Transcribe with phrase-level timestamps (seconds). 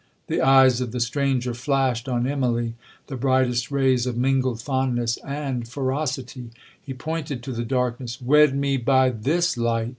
[0.25, 2.73] 'The eyes of the stranger flashed on Immalee
[3.05, 6.49] the brightest rays of mingled fondness and ferocity.
[6.83, 9.89] He pointed to the darkness,—'WED ME BY THIS LIGHT!'